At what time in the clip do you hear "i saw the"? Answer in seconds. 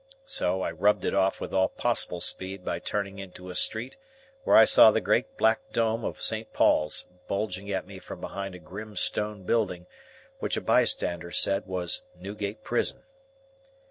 4.55-4.99